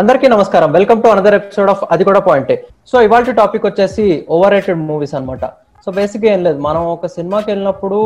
అందరికీ 0.00 0.26
నమస్కారం. 0.32 0.68
Welcome 0.74 1.00
to 1.04 1.08
another 1.12 1.34
episode 1.38 1.70
of 1.70 1.80
అది 1.94 2.02
కూడా 2.08 2.20
పాయింటే. 2.26 2.54
సో 2.90 2.94
ఇవాళ 3.06 3.32
టాపిక్ 3.40 3.64
వచ్చేసి 3.66 4.04
ఓవర్ 4.34 4.52
రేటెడ్ 4.54 4.78
మూవీస్ 4.90 5.12
అనమాట 5.18 5.44
సో 5.84 5.92
బేసిక్ 5.98 6.24
ఏం 6.30 6.40
లేదు. 6.46 6.58
మనం 6.66 6.82
ఒక 6.92 7.08
సినిమాకి 7.16 7.48
వెళ్ళినప్పుడు 7.50 7.98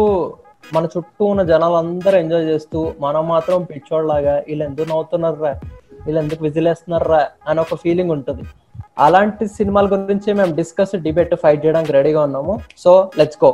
మన 0.77 0.83
చుట్టూ 0.95 1.25
ఉన్న 1.33 1.43
జనాలు 1.51 1.77
అందరూ 1.83 2.19
ఎంజాయ్ 2.23 2.45
చేస్తూ 2.45 2.81
మనం 3.05 3.23
మాత్రం 3.29 3.63
పిచ్చోళ్ళలాగా 3.71 4.35
వీళ్ళు 4.49 4.65
ఎందుకు 4.69 4.89
నవ్వుతున్నారా 4.93 5.53
వీళ్ళు 6.07 6.21
ఎందుకు 6.25 6.43
విజిలేస్తున్నారా 6.49 7.23
అని 7.49 7.61
ఒక 7.65 7.79
ఫీలింగ్ 7.85 8.15
ఉంటుంది. 8.17 8.45
అలాంటి 9.07 9.47
సినిమాల 9.59 9.87
గురించి 9.95 10.33
మేము 10.41 10.55
డిస్కస్ 10.61 10.97
డిబేట్ 11.07 11.37
ఫైట్ 11.45 11.65
చేయడానికి 11.67 11.95
రెడీగా 11.99 12.23
ఉన్నాము. 12.31 12.57
సో 12.85 13.11
లెట్స్ 13.19 13.41
గో 13.45 13.53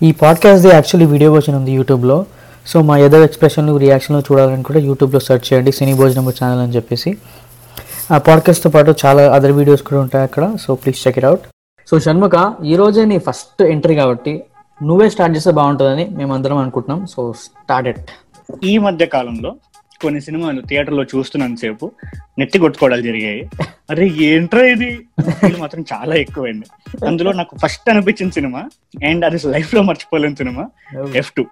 ఈ 0.00 0.12
పాడ్కాస్ట్ది 0.20 0.68
యాక్చువల్లీ 0.68 1.06
వీడియో 1.10 1.32
వర్షన్ 1.32 1.54
ఉంది 1.54 1.72
యూట్యూబ్లో 1.72 2.16
సో 2.66 2.80
మా 2.80 2.98
ఏదో 2.98 3.24
ఎక్స్ప్రెషన్లు 3.24 3.76
రియాక్షన్లు 3.76 4.20
చూడాలని 4.20 4.62
కూడా 4.62 4.80
యూట్యూబ్లో 4.80 5.20
సెర్చ్ 5.20 5.46
చేయండి 5.48 5.72
సినీ 5.72 5.94
భోజనం 5.94 6.28
ఛానల్ 6.30 6.60
అని 6.60 6.72
చెప్పేసి. 6.72 7.10
ఆ 8.12 8.18
పాడ్కాస్ట్తో 8.18 8.70
పాటు 8.70 8.94
చాలా 9.04 9.22
అదర్ 9.34 9.52
వీడియోస్ 9.52 9.82
కూడా 9.82 10.00
ఉంటాయి 10.00 10.24
అక్కడ 10.24 10.56
so 10.60 10.74
please 10.74 11.06
check 11.06 11.18
it 11.18 11.24
out 11.24 11.44
so 11.88 11.98
Shanmukha 11.98 12.34
ఈ 12.64 12.76
రోజే 12.76 13.04
నీ 13.04 13.18
ఫస్ట్ 13.18 13.62
ఎంట్రీ 13.66 13.94
కాబట్టి 13.94 14.32
నువ్వే 14.80 15.10
స్టార్ట్ 15.10 15.36
చేస్తే 15.36 15.50
బాగుంటుందని 15.50 16.04
మేము 16.10 16.34
అందరం 16.34 16.56
అనుకుంటున్నాం 16.56 17.06
సో 17.06 17.20
స్టార్ట్ 17.42 17.88
ఇట్ 17.88 18.00
ఈ 18.64 18.78
మధ్య 18.78 19.06
కాలంలో 19.06 19.50
కొన్ని 20.02 20.20
సినిమాలు 20.20 20.60
థియేటర్లో 20.60 21.02
చూస్తున్నంత 21.04 21.58
సేపు 21.58 21.86
నెత్తి 22.38 22.58
కొట్టుకోవడాలు 22.58 23.02
జరిగాయి. 23.02 23.42
అరే 23.90 24.06
ఏంట్రా 24.28 24.62
ఇది? 24.74 24.90
మాత్రం 25.58 25.84
చాలా 25.92 26.14
ఎక్కువైంది. 26.14 26.66
అందులో 27.06 27.32
నాకు 27.32 27.56
ఫస్ట్ 27.62 27.90
అనిపించిన 27.90 28.30
సినిమా 28.30 28.60
అండ్ 29.08 29.24
అది 29.24 29.38
లైఫ్లో 29.46 29.82
మర్చిపోలేని 29.82 30.36
సినిమా 30.36 30.64
ఎఫ్ 31.14 31.32
టూ 31.32 31.44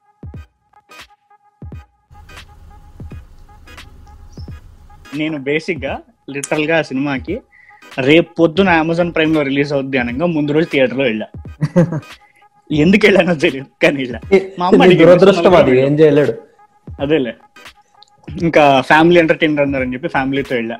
నేను 5.14 5.38
బేసిక్గా 5.38 5.92
లిటరల్గా 6.30 6.78
ఆ 6.78 6.82
సినిమాకి 6.82 7.34
రేపు 8.00 8.30
పొద్దున 8.40 8.70
అమెజాన్ 8.82 9.14
ప్రైమ్లో 9.14 9.42
రిలీజ్ 9.42 9.72
అవుద్ది 9.72 9.98
అనగా 9.98 10.26
ముందు 10.26 10.52
రోజు 10.52 10.66
థియేటర్లో 10.72 11.04
వెళ్ళా. 11.04 11.26
ఎందుకు 12.72 13.06
వెళ్ళానో 13.06 13.34
తెలియదు. 13.34 13.68
కానీ 13.82 13.96
వెళ్ళా. 13.96 14.20
మా 14.58 14.66
అమ్మ 14.66 14.84
ఇది 14.84 14.94
అడిగింది, 14.94 15.04
దురదృష్టం 15.04 15.54
అది 15.54 15.80
ఏం 15.80 15.94
చేయలేడు. 16.00 16.34
అదేలే. 17.00 17.34
ఇంకా 18.42 18.80
ఫ్యామిలీ 18.80 19.20
ఎంటర్టైనర్ 19.20 19.60
అన్నారని 19.60 19.94
చెప్పి 19.94 20.08
ఫ్యామిలీతో 20.08 20.54
వెళ్ళా. 20.54 20.76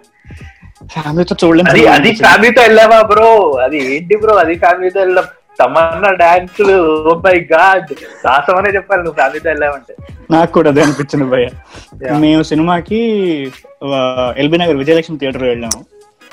ఫ్యామిలీతో 0.93 1.37
చూడలేం 1.45 1.67
అది 1.69 1.87
అది 1.87 2.13
ఫ్యామిలీతో 2.13 2.63
వెళ్ళావా 2.63 3.03
బ్రో? 3.03 3.53
అది 3.65 3.95
ఏంటి 3.95 4.17
బ్రో? 4.17 4.35
అది 4.35 4.55
ఫ్యామిలీతో 4.55 5.01
వెళ్ళాం 5.01 5.25
Tamannaah 5.63 6.11
dance 6.13 6.63
oh 6.63 7.15
my 7.15 7.47
God 7.53 7.95
సాహసం 8.23 8.57
అనే 8.57 8.71
చెప్పాలి 8.71 9.03
నువ్వు 9.03 9.17
ఫ్యామిలీతో 9.17 9.49
వెళ్ళావంటే. 9.49 9.95
నాకు 10.31 10.53
కూడా 10.53 10.71
అదే 10.71 10.83
అనిపించింది 10.83 11.25
భయ్య. 11.25 11.49
Yeah. 12.05 12.19
మేము 12.19 12.43
సినిమాకి 12.43 13.01
ఎల్బీ 14.37 14.57
నగర్ 14.57 14.77
విజయలక్ష్మి 14.77 15.19
థియేటర్ 15.19 15.43
వెళ్ళాము. 15.43 15.81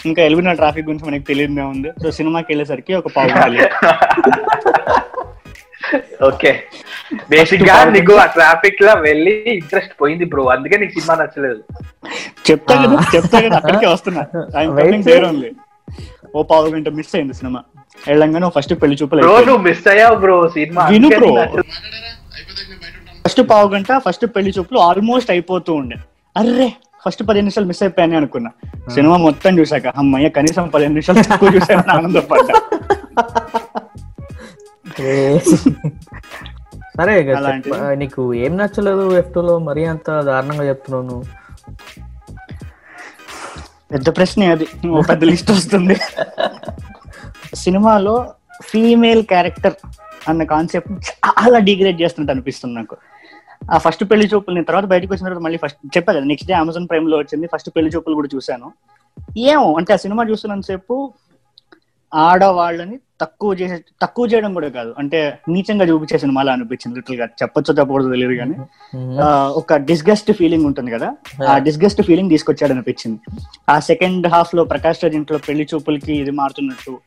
ఇంకా 0.06 0.24
ఎల్బీ 0.24 0.42
నగర్ 0.42 0.58
ట్రాఫిక్ 0.58 0.86
గురించి 0.86 1.06
మనకి 1.06 1.24
తెలియదే 1.24 1.62
ఉంది 1.62 1.92
సో 2.04 2.12
సినిమాకి 2.12 2.46
వెళ్ళేసరికి 2.50 2.94
ఒక 2.96 3.08
పావు. 3.08 3.30
ఓకే. 6.28 6.52
బేసిక్గా 7.32 7.86
నీకు 7.96 8.16
ఆ 8.16 8.26
ట్రాఫిక్లో 8.36 9.02
వెళ్ళి 9.02 9.54
ఇంట్రెస్ట్ 9.54 10.02
పోయింది 10.02 10.26
బ్రో. 10.32 10.44
అందుకే 10.54 10.78
నీకు 10.78 10.94
సినిమా 10.98 11.22
నచ్చలేదు. 11.22 11.62
చెప్తా 12.48 12.84
కదా 12.84 12.96
చెప్తా 13.16 13.42
కదా 13.46 13.58
అక్కడికే 13.58 13.88
వస్తున్నా. 13.88 14.26
ఓ 16.36 16.44
పావు 16.44 16.72
గంట 16.72 16.90
మిస్ 16.96 17.16
అయింది 17.16 17.34
సినిమా. 17.34 17.64
వెళ్ళంగానే 18.04 18.50
ఫస్ట్ 18.56 18.82
పెళ్ళి 18.82 18.98
చూపులు 19.02 19.22
బ్రో. 19.22 19.46
నువ్వు 19.48 19.62
మిస్ 19.68 19.88
అయ్యావు 19.88 20.16
బ్రో 20.16 20.50
సినిమా. 20.56 20.86
విను 20.86 21.10
బ్రో. 21.14 21.34
ఫస్ట్ 23.26 23.52
పావు 23.52 23.74
గంట 23.74 23.92
ఫస్ట్ 24.06 24.26
పెళ్ళి 24.36 24.54
చూపులు 24.58 24.80
ఆల్మోస్ట్ 24.88 25.32
అయిపోతూ 25.32 25.74
ఉండే. 25.74 25.96
అర్రే 26.36 26.74
ఫస్ట్ 27.04 27.24
పదిహేను 27.24 27.46
నిమిషాలు 27.46 27.66
మిస్ 27.66 27.84
అయిపోయాను 27.84 28.18
అనుకున్నా. 28.18 28.52
సినిమా 28.96 29.18
మొత్తం 29.26 29.60
చూసాక 29.60 29.88
అమ్మయ్య 30.02 30.30
కనీసం 30.38 30.70
పదిహేను 30.70 30.94
నిమిషాలు 30.94 31.24
తక్కువ 31.30 31.50
చూసాను 31.56 31.84
ఆనందపడ్డా. 31.96 32.56
సరే 36.98 37.14
నీకు 38.02 38.22
ఏం 38.46 38.54
నచ్చలేదు 38.58 39.06
ఎఫ్లో? 39.22 39.56
మరీ 39.70 39.84
అంత 39.94 40.10
దారుణంగా 40.30 40.66
చెప్తున్నావు 40.70 41.24
పెద్ద 43.94 44.08
ప్రశ్నే 44.18 44.46
అది. 44.54 44.66
ఓ 44.96 45.02
పెద్ద 45.10 45.24
లిస్ట్ 45.32 45.52
వస్తుంది. 45.52 45.96
సినిమాలో 47.64 48.16
ఫీమేల్ 48.70 49.24
క్యారెక్టర్ 49.32 49.76
అన్న 50.30 50.44
కాన్సెప్ట్ 50.54 50.94
చాలా 51.16 51.58
డిగ్రేడ్ 51.68 52.02
చేస్తున్నట్టు 52.02 52.34
అనిపిస్తుంది 52.36 52.76
నాకు. 52.80 52.96
ఆ 53.74 53.78
ఫస్ట్ 53.84 54.04
పెళ్ళి 54.12 54.26
చూపులు 54.32 54.56
నేను 54.56 54.68
తర్వాత 54.70 54.86
బయటకు 54.94 55.12
వచ్చిన 55.14 55.26
తర్వాత 55.28 55.44
మళ్ళీ 55.46 55.60
ఫస్ట్ 55.64 55.80
చెప్పా 55.98 56.12
కదా 56.16 56.26
నెక్స్ట్ 56.32 56.48
డే 56.50 56.56
అమెజాన్ 56.62 56.88
ప్రైమ్లో 56.92 57.18
వచ్చింది 57.22 57.46
ఫస్ట్ 57.54 57.70
పెళ్ళి 57.76 57.92
చూపులు 57.96 58.16
కూడా 58.20 58.30
చూశాను. 58.36 58.68
ఏమో 59.52 59.68
అంటే 59.80 59.92
ఆ 59.94 60.00
సినిమా 60.04 60.24
చూస్తున్నంతసేపు 60.32 60.96
ఆడవాళ్ళని 62.16 63.00
తక్కువ 63.22 63.54
చేసే 63.54 63.84
తక్కువ 64.02 64.28
చేయడం 64.28 64.54
కూడా 64.54 64.70
కాదు. 64.70 64.96
అంటే 64.98 65.40
నీచంగా 65.50 65.86
చూపించే 65.86 66.18
సినిమాలా 66.18 66.54
అనిపించింది 66.54 66.96
లిటిల్గా. 66.96 67.26
చెప్పొచ్చో 67.26 67.74
చెప్పకూడదు 67.74 68.10
తెలియదు 68.10 68.36
కానీ 68.36 68.56
ఆ, 69.22 69.48
ఒక 69.56 69.76
డిస్గస్ట్ 69.76 70.32
ఫీలింగ్ 70.32 70.66
ఉంటుంది 70.66 70.92
కదా. 70.92 71.16
ఆ 71.50 71.58
డిస్గస్ట్ 71.58 72.02
ఫీలింగ్ 72.02 72.30
తీసుకొచ్చాడు 72.30 72.74
అనిపించింది 72.74 73.20
ఆ 73.70 73.80
సెకండ్ 73.80 74.28
హాఫ్లో 74.28 74.64
ప్రకాష్ 74.64 75.04
రాజ్ 75.04 75.16
ఇంట్లో 75.16 75.38
పెళ్ళి 75.38 75.68
చూపులకి 75.74 76.14
ఇది 76.14 76.32
మారుతున్నట్టు. 76.32 77.00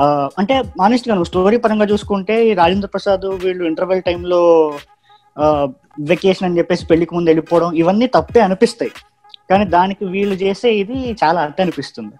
ఆ, 0.00 0.28
అంటే 0.38 0.62
ఆనెస్ట్గా 0.82 1.14
నువ్వు 1.14 1.24
స్టోరీ 1.24 1.56
పరంగా 1.56 1.84
చూసుకుంటే 1.84 2.52
రాజేంద్ర 2.52 2.88
ప్రసాద్ 2.88 3.26
వీళ్ళు 3.26 3.64
ఇంటర్వెల్ 3.64 4.02
టైంలో 4.02 4.78
వెకేషన్ 6.00 6.48
అని 6.48 6.58
చెప్పేసి 6.58 6.86
పెళ్ళికి 6.86 7.14
ముందు 7.14 7.28
వెళ్ళిపోవడం 7.28 7.72
ఇవన్నీ 7.74 8.06
తప్పే 8.06 8.40
అనిపిస్తాయి. 8.40 8.90
కానీ 9.50 9.64
దానికి 9.64 10.04
వీళ్ళు 10.04 10.34
చేసే 10.34 10.74
ఇది 10.74 11.16
చాలా 11.24 11.40
అర్థం 11.40 11.62
అనిపిస్తుంది. 11.62 12.14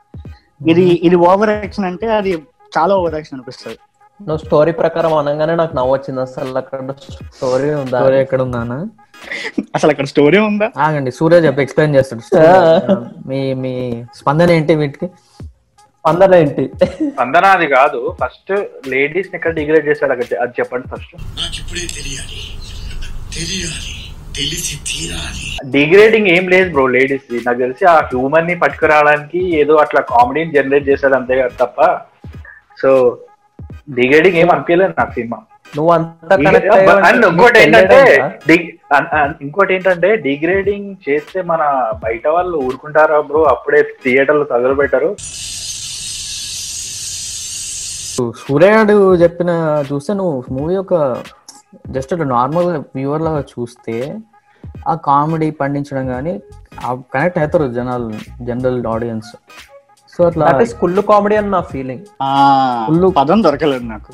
ఇది 0.68 1.00
ఇది 1.02 1.16
ఓవర్ 1.16 1.50
యాక్షన్ 1.50 1.84
అంటే 1.84 2.06
అది 2.06 2.32
చాలా 2.78 2.96
ఓవర్ 2.96 3.14
యాక్షన్ 3.14 3.34
అనిపిస్తుంది. 3.34 3.78
నువ్వు 4.22 4.46
స్టోరీ 4.46 4.72
ప్రకారం 4.72 5.14
అనగానే 5.14 5.54
నాకు 5.54 5.76
నవ్వు 5.76 5.92
వచ్చింది. 5.92 6.20
అసలు 6.20 6.58
అక్కడ 6.58 6.94
స్టోరీ 7.36 7.70
ఉందా? 7.70 8.00
స్టోరీ 8.00 8.20
ఎక్కడ 8.20 8.42
ఉందానా? 8.42 8.86
అసలు 9.74 9.90
అక్కడ 9.90 10.04
స్టోరీ 10.04 10.38
ఉందా? 10.38 10.70
ఆగండి 10.78 11.10
సూర్య 11.10 11.36
చెప్పి 11.36 11.62
ఎక్స్ప్లెయిన్ 11.62 11.96
చేస్తాడు. 11.96 13.06
మీ 13.28 13.54
మీ 13.54 14.04
స్పందన 14.14 14.50
ఏంటి 14.50 14.74
వీటికి? 14.74 15.06
స్పందన 15.42 16.34
ఏంటి? 16.34 16.70
స్పందన 16.94 17.44
అది 17.44 17.66
కాదు. 17.66 18.16
ఫస్ట్ 18.24 18.64
లేడీస్ 18.88 19.28
ఎక్కడ 19.34 19.54
డిగ్రేడ్ 19.54 19.88
చేశాడు 19.88 20.12
అది- 20.12 20.40
అది 20.40 20.50
చెప్పండి 20.50 20.86
ఫస్ట్. 20.88 21.16
నాకిప్పుడే 21.16 21.80
తెలియాలి. 21.80 22.58
తెలియాలి. 23.34 23.95
తెలిసి 24.36 24.74
తీరాలి. 24.88 25.42
డిగ్రేడింగ్ 25.74 26.28
ఏం 26.34 26.44
లేదు 26.52 26.68
బ్రో 26.72 26.84
లేడీస్ 26.94 27.26
నాకు 27.46 27.60
తెలిసి 27.64 27.84
ఆ 27.92 27.98
హ్యూమన్ని 28.08 28.54
పట్టుకురావడానికి 28.62 29.40
ఏదో 29.60 29.74
అట్లా 29.84 30.00
కామెడీని 30.10 30.54
జనరేట్ 30.56 30.88
చేశాడు 30.90 31.16
అంతే 31.18 31.36
కదా 31.38 31.54
తప్ప. 31.62 31.78
సో 32.82 32.90
డిగ్రేడింగ్ 33.98 34.38
ఏం 34.40 34.48
అనిపించలేదు 34.54 34.94
నాకు 34.98 35.14
సినిమా. 35.18 35.38
నువ్వు 35.72 35.90
అంత 35.94 36.32
అండ్ 37.06 37.24
ఇంకోటి 37.28 37.58
ఏంటంటే 37.62 37.98
ఇంకోటి 39.44 39.72
ఏంటంటే 39.76 40.10
డిగ్రేడింగ్ 40.26 40.90
చేస్తే 41.06 41.38
మన 41.50 41.62
బయట 42.04 42.26
వాళ్ళు 42.36 42.56
ఊరుకుంటారా 42.66 43.18
బ్రో 43.30 43.40
అప్పుడే 43.52 43.80
థియేటర్లు 44.04 44.46
తగులు 44.52 44.76
పెట్టారు 44.80 45.10
సూర్యగాడు 48.42 48.94
చెప్పిన 49.22 49.50
చూస్తే 49.88 50.12
నువ్వు 50.20 50.36
మూవీ 50.56 50.76
ఒక 50.84 50.94
జస్ట్ 51.90 52.14
నార్మల్ 52.32 52.68
వ్యూవర్ 52.96 53.22
లాగా 53.22 53.42
చూస్తే 53.52 53.96
ఆ 54.88 54.94
కామెడీ 55.06 55.48
పండించడం 55.60 56.06
కానీ 56.06 56.34
కనెక్ట్ 57.12 57.38
అవుతారు 57.38 57.66
జనాలు 57.72 58.08
జనరల్ 58.42 58.80
ఆడియన్స్ 58.86 59.30
సో 60.12 60.20
అట్లా 60.26 60.44
దట్ 60.48 60.62
ఇస్ 60.62 60.74
కుళ్ళు 60.74 61.02
కామెడీ 61.08 61.36
అని 61.36 61.50
నా 61.50 61.60
ఫీలింగ్ 61.72 62.04
పదం 63.16 63.38
దొరకలేదు 63.42 63.86
నాకు. 63.86 64.12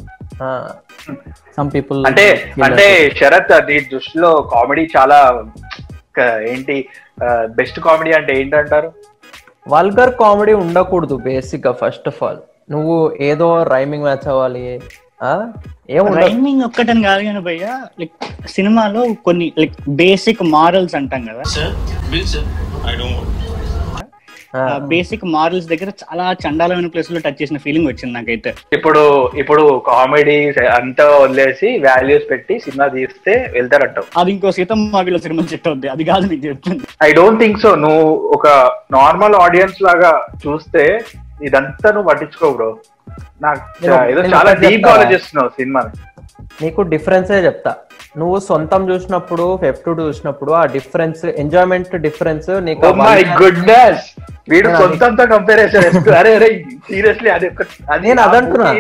సమ్ 1.57 1.71
పీపుల్ 1.75 1.99
అంటే 2.07 2.25
అంటే 2.67 2.87
శరత్ 3.19 3.53
నీ 3.69 3.77
దృష్టిలో 3.93 4.31
కామెడీ 4.55 4.85
చాలా 4.97 5.19
ఏంటి 6.47 6.77
బెస్ట్ 7.59 7.79
కామెడీ 7.81 8.13
అంటే 8.13 8.33
ఏంటంటారు? 8.41 8.89
వల్గర్ 9.67 10.13
కామెడీ 10.15 10.55
ఉండకూడదు 10.63 11.17
బేసిక్గా 11.27 11.73
ఫస్ట్ 11.83 12.09
ఆఫ్ 12.09 12.21
ఆల్ 12.23 12.41
నువ్వు 12.71 12.97
ఏదో 13.21 13.49
రైమింగ్ 13.73 14.05
మ్యాచ్ 14.05 14.27
అవ్వాలి 14.29 14.65
రైమింగ్ 16.19 16.63
ఒక్కటని 16.65 17.03
కాదు 17.03 17.23
కానీ 17.25 17.41
భయ్య 17.41 17.67
లైక్ 18.01 18.15
సినిమాలో 18.49 19.03
కొన్ని 19.25 19.47
లైక్ 19.59 19.77
బేసిక్ 20.01 20.43
మారల్స్ 20.55 20.95
అంటాం 20.95 21.23
కదా. 21.27 21.45
Sir 21.55 21.75
bill 22.11 22.27
sir 22.27 22.49
I 22.89 22.95
don't 22.97 23.29
ఆ. 24.57 24.63
బేసిక్ 24.89 25.23
మారల్స్ 25.35 25.69
దగ్గర 25.69 25.91
చాలా 26.01 26.25
చండాలమైన 26.43 26.87
ప్లేస్లో 26.87 27.21
టచ్ 27.21 27.39
చేసిన 27.43 27.59
ఫీలింగ్ 27.59 27.89
వచ్చింది 27.89 28.15
నాకైతే. 28.15 28.51
ఇప్పుడు 28.73 29.03
ఇప్పుడు 29.35 29.63
కామెడీ 29.87 30.35
అంతా 30.73 31.05
వదిలేసి 31.23 31.69
వాల్యూస్ 31.87 32.27
పెట్టి 32.31 32.55
సినిమా 32.61 32.87
తీస్తే 32.89 33.35
వెళ్తారంటావు. 33.55 34.07
అది 34.21 34.31
ఇంకో 34.31 34.51
సీతమ్మ 34.51 35.01
వీళ్ళ 35.01 35.19
సినిమా 35.19 35.45
చెట్టు 35.53 35.69
అవుద్ది. 35.69 35.89
అది 35.89 36.05
కాదు 36.05 36.27
నీకు 36.27 36.45
చెప్తుంది. 36.47 36.85
ఐ 37.03 37.13
డోంట్ 37.13 37.41
థింక్ 37.41 37.61
సో 37.61 37.73
నువ్వు 37.77 38.05
ఒక 38.37 38.47
నార్మల్ 38.91 39.37
ఆడియన్స్ 39.41 39.81
లాగా 39.83 40.13
చూస్తే 40.47 40.85
ఇదంతా 41.43 41.89
నువ్వు 41.93 42.09
పట్టించుకో 42.11 42.51
బ్రో 42.53 42.71
నాకు 43.43 43.61
చాలా 44.27 44.51
ఒకటి 44.51 44.61
డీప్ 44.63 44.75
చెప్తా. 44.75 44.93
ఆలోచిస్తున్నావు 44.97 45.49
సినిమా 45.51 45.83
నీకు 46.63 46.83
డిఫరెన్సే 46.93 47.39
చెప్తా. 47.45 47.73
నువ్వు 48.19 48.39
సొంతం 48.41 48.91
చూసినప్పుడు 48.91 49.59
ఎఫ్ 49.63 49.81
టూ 49.87 49.93
చూసినప్పుడు 50.01 50.53
ఆ 50.53 50.65
డిఫరెన్స్ 50.67 51.25
ఎంజాయ్మెంట్ 51.37 51.97
డిఫరెన్స్ 51.99 52.51
నీకు 52.61 52.83
one- 52.87 53.37
గుడ్నెస్ 53.43 54.05
వీడు 54.49 54.69
సొంతంతో 54.77 55.27
కంపారిజన్ 55.27 55.85
చేస్తూ 55.85 56.11
అరే 56.21 56.35
అరే 56.35 56.49
సీరియస్లీ 56.89 57.31
అది 57.31 57.47
ఒక 57.49 57.63
అది 57.91 58.07
నేను 58.09 58.21
అదంటున్నా 58.23 58.71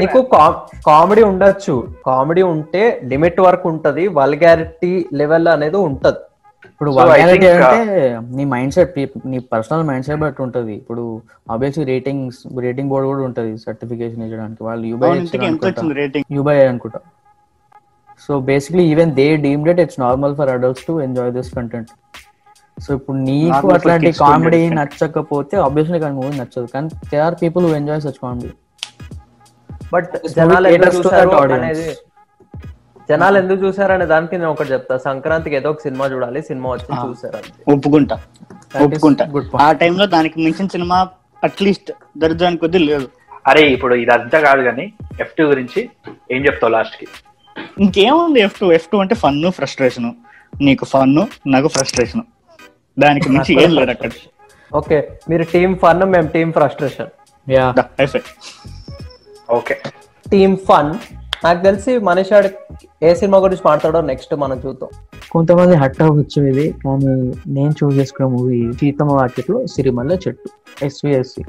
నీకు. 0.00 0.20
కామెడీ 0.86 1.22
ఉండొచ్చు. 1.22 1.74
కామెడీ 2.06 2.42
ఉంటే 2.52 2.82
లిమిట్ 3.04 3.40
వరకు 3.40 3.68
ఉంటది. 3.68 4.08
వల్గారిటీ 4.18 4.92
లెవెల్ 5.14 5.48
అనేది 5.48 5.76
ఉంటది. 5.88 6.20
ఇప్పుడు 6.74 6.90
అంటే 7.00 7.50
నీ 8.36 8.44
మైండ్ 8.52 8.72
సెట్ 8.76 8.94
నీ 9.32 9.38
పర్సనల్ 9.52 9.82
మైండ్ 9.88 10.06
సెట్ 10.06 10.20
బట్టి 10.22 10.40
ఉంటది. 10.46 10.72
ఇప్పుడు 10.80 11.02
ఆబ్వియస్లీ 11.54 11.84
రేటింగ్స్ 11.90 12.38
రేటింగ్ 12.64 12.90
బోర్డు 12.92 13.08
కూడా 13.10 13.22
ఉంటది 13.28 13.52
సర్టిఫికేషన్ 13.66 14.22
ఇచ్చడానికి 14.26 14.62
వాళ్ళు 14.68 14.84
యూబై 14.92 15.08
అవును, 15.08 15.22
ఇంతకీ 15.24 15.46
ఎంత 15.50 15.64
వచ్చింది 15.70 15.94
రేటింగ్ 16.00 16.26
యూబై 16.38 16.56
అనుకుంటా. 16.70 17.00
So 18.24 18.32
basically 18.50 18.84
even 18.92 19.12
they 19.20 19.26
deemed 19.44 19.70
it 19.74 19.82
it's 19.84 20.00
normal 20.06 20.34
for 20.40 20.50
adults 20.56 20.86
to 20.88 20.94
enjoy 21.06 21.32
this 21.38 21.52
content 21.58 21.92
so 22.84 22.90
ఇప్పుడు 22.98 23.18
నీకు 23.28 23.50
Normal 23.50 23.64
for 23.66 23.74
అట్లాంటి 23.78 24.10
కామెడీ 24.24 24.60
enjoy. 24.64 24.76
నచ్చకపోతే 24.80 25.56
ఆబ్వియస్లీ 25.66 25.98
కానీ 26.04 26.14
మూవీ 26.20 26.32
నచ్చదు. 26.42 26.66
కానీ 26.74 26.88
they 27.10 27.20
are 27.26 27.36
people 27.42 27.66
who 27.68 27.72
enjoy 27.80 28.02
such 28.06 28.18
comedy 28.24 28.52
but 29.94 30.10
జనాలు 30.38 30.66
movie 30.66 30.76
ఎందుకు 30.78 31.10
caters 31.14 31.84
జనాలు 33.10 33.38
ఎందుకు 33.38 33.66
చూసారనే 33.66 34.06
దానికి 34.06 34.38
నేను 34.38 34.50
ఒకటి 34.50 34.72
చెప్తా. 34.72 34.96
సంక్రాంతికి 34.98 35.56
ఏదో 35.56 35.70
ఒక 35.70 35.80
సినిమా 35.80 36.06
చూడాలి 36.06 36.42
సినిమా 36.42 36.70
వచ్చి 36.70 37.08
చూసారు 37.08 37.38
ఒప్పుకుంటా. 37.72 38.16
ఒప్పుకుంటా. 38.82 39.24
ఆ 39.60 39.72
టైంలో 39.72 40.06
దానికి 40.06 40.40
మించిన 40.40 40.66
సినిమా 40.66 41.08
అట్లీస్ట్ 41.44 41.92
దరిద్రానికి 42.18 42.60
కొద్ది 42.60 42.78
లేదు. 42.78 43.08
అరే 43.46 43.62
ఇప్పుడు 43.66 43.94
ఇదంతా 43.94 44.40
కాదు 44.40 44.62
కానీ 44.62 44.92
ఎఫ్ 45.20 45.34
టూ 45.38 45.44
గురించి 45.44 45.90
ఏం 46.32 46.46
చెప్తావు 46.46 46.72
లాస్ట్కి 46.72 47.06
ఇంకేముంది 47.80 48.40
ఎఫ్ 48.40 48.60
టూ 48.60 48.72
ఎఫ్ 48.72 48.88
టూ 48.92 48.98
అంటే 48.98 49.14
ఫన్ 49.14 49.50
ఫ్రస్ట్రేషన్. 49.50 50.12
నీకు 50.62 50.84
ఫన్ 50.84 51.16
నాకు 51.46 51.68
ఫ్రస్ట్రేషన్. 51.68 52.22
దానికి 52.98 53.28
మించి 53.28 53.62
ఏం 53.62 53.74
లేదు 53.74 53.90
అక్కడ. 53.90 54.10
ఓకే 54.74 55.08
మీరు 55.30 55.42
టీమ్ 55.42 55.76
ఫన్ 55.76 56.02
మేము 56.04 56.28
team 56.28 56.52
frustration. 56.52 57.10
Yeah. 57.46 57.74
Okay. 59.50 59.74
Team 60.30 60.56
fun 60.56 60.94
నాకు 61.44 61.60
తెలిసి 61.62 61.92
మనిషి 62.06 62.32
ఆడ 62.36 62.46
ఏ 63.02 63.10
సినిమా 63.14 63.38
గురించి 63.38 63.64
మాట్లాడో 63.66 63.98
నెక్స్ట్ 64.08 64.32
మనం 64.42 64.56
చూద్దాం. 64.64 64.90
కొంతమంది 65.30 65.74
హట్ 65.82 66.00
అవ్వచ్చు 66.02 66.40
ఇది 66.50 66.66
కానీ 66.82 67.12
నేను 67.56 67.72
చూస్ 67.80 67.96
చేసుకున్న 67.98 68.28
మూవీ 68.34 68.58
సీతమ్మ 68.80 69.16
వాకిట్లో 69.18 69.58
సిరిమల్ల 69.72 70.16
చెట్టు 70.24 70.48
ఎస్విఎస్సి 70.86 71.42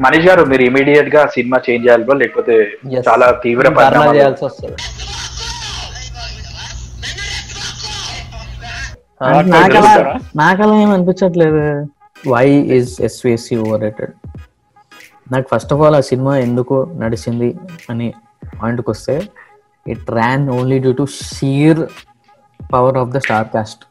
మనీష్ 0.00 0.28
గారు 0.28 0.44
మీరు 0.52 0.64
ఇమీడియట్గా 0.64 1.22
సినిమా 1.36 1.58
చేంజ్ 1.66 1.86
చేయాలి 1.86 2.18
లేకపోతే. 2.22 2.56
చాలా 3.08 3.28
తీవ్ర 3.44 3.66
చేయాల్సి 4.12 4.44
వస్తుంది. 4.44 4.76
ఆ, 9.20 9.26
నాకు 9.26 9.48
నాకు 9.50 9.72
అలా 9.72 9.90
తెలుస్తారా? 9.90 10.14
నాకు 10.36 10.60
అలా 10.64 10.74
ఏం 10.76 10.90
అనిపించట్లేదు. 10.90 11.60
Why 12.28 12.46
is 12.76 12.92
S V S C 13.02 13.54
overrated 13.82 14.12
నాకు 15.32 15.46
ఫస్ట్ 15.52 15.72
ఆఫ్ 15.74 15.82
ఆల్ 15.84 15.96
ఆ 15.96 16.04
సినిమా 16.08 16.32
ఎందుకు 16.38 16.76
నడిచింది 16.98 17.48
అని 17.90 18.08
పాయింట్కి 18.52 18.90
వస్తే 18.90 19.16
it 19.86 20.10
ran 20.18 20.44
only 20.50 20.78
due 20.84 20.92
to 21.00 21.06
sheer 21.24 21.80
power 22.70 22.98
of 22.98 23.10
the 23.10 23.20
star 23.24 23.48
cast 23.54 23.82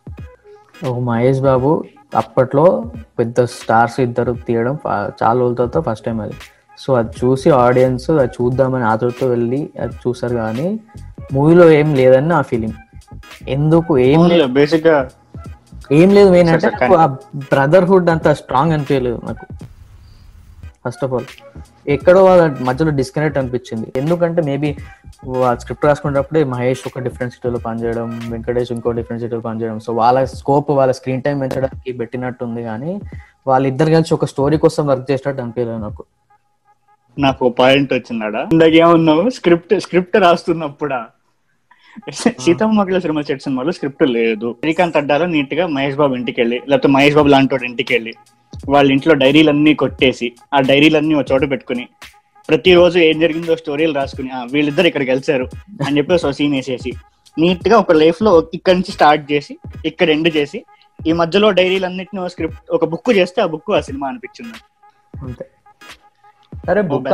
oh 0.86 0.94
Mahesh 1.10 1.42
Babu 1.42 1.72
అప్పట్లో 2.16 2.66
పెద్ద 3.20 3.44
స్టార్స్ 3.54 3.98
ఇద్దరు 4.00 4.34
తీయడం 4.48 4.76
చాలా 5.22 5.38
రోజుల 5.42 5.56
తర్వాత 5.60 5.80
ఫస్ట్ 5.88 6.06
టైం 6.06 6.20
అది. 6.26 6.36
సో 6.78 6.90
అది 7.00 7.12
చూసి 7.20 7.50
ఆడియన్స్ 7.64 8.08
అది 8.14 8.32
చూద్దామని 8.38 8.86
ఆతృతో 8.92 9.26
వెళ్ళి 9.28 9.62
అది 9.84 9.96
చూసారు 10.04 10.36
కానీ 10.42 10.68
మూవీలో 11.34 11.66
ఏం 11.72 11.90
లేదని 11.96 12.28
నా 12.28 12.40
ఫీలింగ్ 12.50 12.78
ఎందుకు 13.56 13.92
ఏం 14.08 14.22
లేదు? 14.32 14.48
బేసిక్గా 14.58 14.98
ఏం 15.92 16.10
లేదు 16.16 16.30
మెయిన్ 16.32 16.50
అంటే 16.50 16.66
సరే, 16.66 16.76
నాకు 16.76 16.96
ఆ 16.96 17.06
బ్రదర్హుడ్ 17.52 18.10
అంత 18.14 18.28
స్ట్రాంగ్ 18.40 18.74
అనిపించలేదు 18.76 19.20
నాకు. 19.26 19.46
First 20.86 21.04
of 21.04 21.14
all. 21.14 21.28
ఎక్కడో 21.88 22.26
వాళ్ళ 22.26 22.44
మధ్యలో 22.62 22.92
డిస్కనెక్ట్ 22.92 23.38
అనిపించింది. 23.38 23.88
ఎందుకంటే 23.96 24.42
మేబీ 24.42 24.70
స్క్రిప్ట్ 25.54 25.86
రాసుకునేటప్పుడే 25.86 26.44
మహేష్ 26.44 26.84
ఒక 26.88 27.00
డిఫరెంట్ 27.00 27.34
సిటీలో 27.34 27.60
పనిచేయడం 27.68 28.08
వెంకటేష్ 28.30 28.72
ఇంకో 28.72 28.92
డిఫరెంట్ 28.92 29.24
సిటీలో 29.24 29.42
పనిచేయడం. 29.42 29.80
సో 29.80 29.94
వాళ్ళ 29.94 30.24
స్కోప్ 30.40 30.72
వాళ్ళ 30.72 30.92
స్క్రీన్ 30.92 31.22
టైం 31.22 31.40
పెంచడానికి 31.40 31.94
పెట్టినట్టుంది 31.98 32.64
కానీ 32.64 32.94
వాళ్ళిద్దరు 33.48 33.92
కలిసి 33.92 34.14
ఒక 34.14 34.26
స్టోరీ 34.26 34.58
కోసం 34.58 34.88
వర్క్ 34.88 35.08
చేసినట్టు 35.12 35.42
అనిపించలేదు 35.42 35.82
నాకు. 35.88 36.04
నాకు 37.20 37.50
పాయింట్ 37.50 37.92
వచ్చిందాడా? 37.94 38.42
ఇందాక 38.54 38.76
ఏమన్నావు? 38.84 39.30
స్క్రిప్ట్ 39.30 39.74
స్క్రిప్ట్ 39.80 40.16
రాస్తున్నప్పుడా? 40.18 41.06
సీతమ్మ 42.40 42.74
మగల 42.82 43.00
సినిమా 43.00 43.22
చెట్టు 43.22 43.44
సినిమాలో 43.44 43.72
స్క్రిప్ట్ 43.72 44.04
లేదు. 44.04 44.48
శ్రీకాంత్ 44.62 44.98
అడ్డాలో 44.98 45.26
నీట్గా 45.26 45.68
మహేష్ 45.68 45.98
బాబు 45.98 46.14
ఇంటికి 46.16 46.42
వెళ్ళి 46.42 46.62
లేకపోతే 46.70 46.88
మహేష్ 46.88 47.16
బాబు 47.16 47.28
లాంటి 47.28 47.66
ఇంటికి 47.66 47.94
వెళ్ళి 47.94 48.14
వాళ్ళ 48.70 48.88
ఇంట్లో 48.92 49.14
డైరీలన్నీ 49.22 49.74
కొట్టేసి 49.76 50.28
ఆ 50.54 50.62
డైరీలన్నీ 50.64 51.16
ఒక 51.16 51.26
చోట 51.32 51.44
పెట్టుకుని 51.52 51.86
ప్రతిరోజు 52.50 52.98
ఏం 53.00 53.18
జరిగిందో 53.20 53.56
స్టోరీలు 53.56 53.94
రాసుకుని 53.94 54.30
"ఆ, 54.32 54.40
వీళ్ళిద్దరు 54.52 54.88
ఇక్కడికి 54.88 55.12
వెళ్తారు 55.12 55.46
అని 55.86 55.98
చెప్పి 55.98 56.14
ఒక 56.18 56.32
సీన్ 56.32 56.56
వేసేసి 56.56 56.92
నీట్గా 57.38 57.76
ఒక 57.78 57.94
లైఫ్లో 58.00 58.32
ఇక్కడ 58.54 58.74
నుంచి 58.76 58.92
స్టార్ట్ 58.92 59.24
చేసి 59.32 59.54
ఇక్కడ 59.86 60.08
ఎండ్ 60.10 60.30
చేసి 60.36 60.60
ఈ 61.00 61.14
మధ్యలో 61.20 61.48
డైరీలన్నింటినీ 61.52 62.30
స్క్రిప్ట్ 62.30 62.70
ఒక 62.72 62.86
బుక్ 62.92 63.12
చేస్తే 63.16 63.42
ఆ 63.42 63.50
బుక్ 63.54 63.72
ఆ 63.72 63.82
సినిమా 63.82 64.06
అనిపించింది. 64.08 64.60
సరే 66.64 66.82
బుక్? 66.84 67.08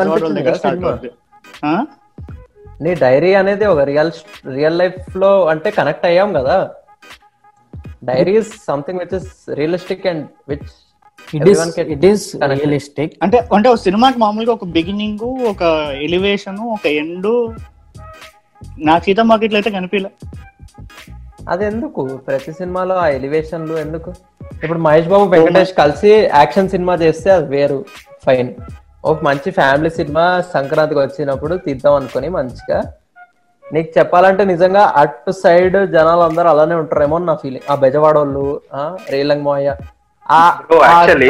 నీ 2.82 2.92
డైరీ 3.00 3.32
అనేది 3.36 3.66
ఒక 3.66 3.82
రియల్ 3.88 4.12
రియల్ 4.50 4.78
లైఫ్లో 4.78 5.32
అంటే 5.48 5.70
కనెక్ట్ 5.72 6.06
అయ్యాం 6.06 6.30
కదా. 6.34 6.58
Diary 8.04 8.36
is 8.38 8.52
something 8.66 9.00
which 9.00 9.16
is 9.16 9.32
realistic 9.54 10.06
and 10.08 10.24
which 10.50 10.70
it 11.34 12.06
is 12.06 12.26
realistic 12.54 13.14
అంటే 13.24 13.38
అంటే 13.56 13.68
ఒక 13.70 13.80
సినిమాకి 13.80 14.20
మామూలుగా 14.20 14.54
ఒక 14.54 14.68
బిగినింగ్ 14.78 15.26
ఒక 15.52 15.64
ఎలివేషన్ 16.08 16.60
ఒక 16.76 16.86
ఎండ్ 17.02 17.30
నాకు 18.88 19.04
సీతా 19.06 19.24
మార్కెట్లో 19.24 19.58
అయితే 19.60 19.72
కనిపించలే. 19.78 20.10
అది 21.48 21.64
ఎందుకు 21.66 22.02
ప్రతి 22.28 22.52
సినిమాలో 22.54 22.96
ఆ 22.96 23.08
ఎలివేషన్లు 23.18 23.76
ఎందుకు? 23.78 24.10
ఇప్పుడు 24.64 24.80
మహేష్ 24.80 25.08
బాబు 25.08 25.26
వెంకటేష్ 25.34 25.74
కలిసి 25.74 26.12
యాక్షన్ 26.40 26.70
సినిమా 26.70 26.94
చేస్తే 27.04 27.30
అది 27.32 27.48
వేరు 27.56 27.78
ఫైన్ 28.26 28.50
ఒక 29.06 29.18
మంచి 29.24 29.50
ఫ్యామిలీ 29.52 29.90
సినిమా 29.90 30.24
సంక్రాంతికి 30.56 31.00
వచ్చినప్పుడు 31.00 31.56
తీద్దాం 31.66 31.96
అనుకొని 31.96 32.30
మంచిగా. 32.30 32.80
నీకు 33.66 33.90
చెప్పాలంటే 33.98 34.44
నిజంగా 34.46 34.84
అటు 35.02 35.32
సైడ్ 35.44 35.78
జనాలు 35.96 36.22
అందరూ 36.22 36.50
అలానే 36.50 36.76
ఉంటారేమో 36.76 37.18
నా 37.30 37.36
ఫీలింగ్ 37.36 37.68
ఆ 37.72 37.76
బెజవాడ 37.76 38.16
వాళ్ళు 38.18 38.46
ఆ 38.74 38.84
రేలంగ్ 39.10 39.44
మోయ 39.44 39.74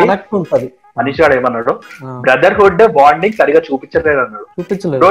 కనెక్ట్ 0.02 0.34
ఉంటది. 0.38 0.68
మనీష్ 0.98 1.22
గారు 1.22 1.34
ఏమన్నాడు? 1.36 1.74
బ్రదర్హుడ్ 2.24 2.82
బాండింగ్ 2.96 3.38
సరిగా 3.38 3.62
చూపించలేదు 3.68 4.20
అన్నాడు. 4.20 4.46
చూపించలేదు. 4.58 5.02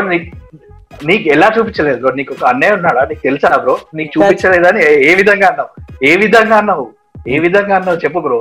నీకు 1.09 1.27
ఎలా 1.29 1.49
చూపించలేదు? 1.57 1.99
బ్రో 2.01 2.11
నీకు 2.15 2.33
ఒక 2.35 2.45
అన్నయ్య 2.45 2.77
ఉన్నాడా? 2.77 3.03
నీకు 3.05 3.23
తెలుసా 3.23 3.51
బ్రో 3.57 3.75
నీకు 3.95 4.11
చూపించలేదని 4.15 4.81
ఏ- 4.87 5.01
ఏ 5.05 5.15
విధంగా 5.15 5.49
అన్నావు? 5.51 5.71
ఏ 6.05 6.17
విధంగా 6.17 6.57
అన్నావు? 6.57 6.87
ఏ 7.29 7.39
విధంగా 7.39 7.75
అన్నావు? 7.77 7.99
చెప్పు 8.05 8.21
బ్రో 8.21 8.39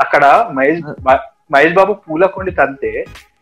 అక్కడ 0.00 0.24
మహేష్ 0.52 0.80
మహేష్ 1.50 1.74
బాబు 1.74 1.92
పూలకొండి 2.04 2.52
తంతే 2.52 2.90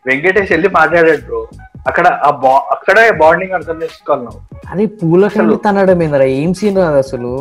వెంకటేష్ 0.05 0.51
వెళ్ళి 0.51 0.69
మాట్లాడాడు 0.75 1.21
బ్రో 1.25 1.39
అక్కడ 1.87 2.07
ఆ 2.23 2.31
బా 2.41 2.53
అక్కడే 2.71 3.03
బాండింగ్ 3.19 3.53
అర్థం 3.53 3.77
చేసుకోవాలి 3.83 4.39
అది 4.71 4.85
పూలకండి 4.99 5.55
తనడం 5.65 5.99
ఏందరా? 6.03 6.27
ఏం 6.39 6.51
సీన్ 6.53 6.79
అసలు? 6.99 7.31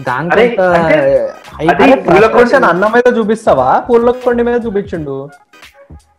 దానికంత 0.00 0.60
అరే, 1.60 1.68
అంటే 1.68 1.84
hype 1.84 1.92
అది 1.92 2.02
అరే 2.02 2.20
లేదు. 2.20 2.28
పూల 2.28 2.38
frustration 2.38 2.70
అన్న 2.70 2.86
మీద 2.86 3.18
చూపిస్తావా? 3.18 3.80
పూల 3.90 4.10
కొండి 4.10 4.42
మీద 4.42 4.66
చూపించిండు. 4.66 5.28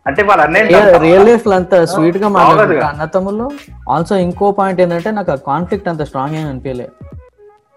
అంటే 0.07 0.24
వాళ్ళ 0.24 0.43
రియల్- 0.45 1.25
లైఫ్లో 1.25 1.55
అంత 1.55 1.83
స్వీట్గా 1.83 2.27
మాట్లాడుతుంది 2.27 2.67
బాగోదుగా. 2.67 2.88
అన్నతమ్ముల్లో 2.88 3.50
ఆల్సో 3.89 4.15
ఇంకో 4.15 4.51
పాయింట్ 4.51 4.81
ఏంటంటే 4.81 5.12
నాకు 5.12 5.31
ఆ 5.31 5.36
కాన్ఫ్లిక్ట్ 5.36 5.89
అంత 5.89 6.01
స్ట్రాంగ్ 6.01 6.36
ఏం 6.36 6.48
అనిపించలే. 6.48 6.89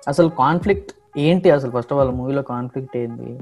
అసలు 0.09 0.29
కాన్ఫ్లిక్ట్ 0.29 0.93
ఏంటి? 1.19 1.51
అసలు 1.51 1.71
ఫస్ట్ 1.71 1.93
ఆఫ్ 1.93 2.01
ఆల్ 2.01 2.11
మూవీలో 2.11 2.43
కాన్ఫ్లిక్ట్ 2.43 2.97
ఏంటి 2.97 3.39